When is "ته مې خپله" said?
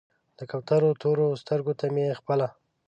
1.79-2.47